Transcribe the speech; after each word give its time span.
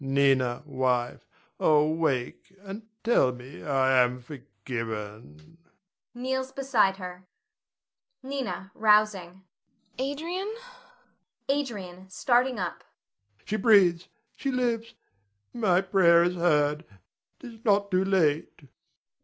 Nina, 0.03 0.63
wife, 0.65 1.27
oh, 1.59 1.87
wake 1.87 2.51
and 2.63 2.81
tell 3.03 3.31
me 3.31 3.63
I 3.63 4.01
am 4.03 4.19
forgiven! 4.19 5.59
[Kneels 6.15 6.51
beside 6.51 6.97
her.] 6.97 7.27
Nina 8.23 8.71
[rousing]. 8.73 9.43
Adrian! 9.99 10.55
Adrian 11.47 12.09
[starting 12.09 12.57
up]. 12.57 12.83
She 13.45 13.57
breathes, 13.57 14.07
she 14.35 14.49
lives, 14.49 14.95
my 15.53 15.81
prayer 15.81 16.23
is 16.23 16.33
heard. 16.35 16.83
'Tis 17.39 17.63
not 17.63 17.91
too 17.91 18.03
late. 18.03 18.61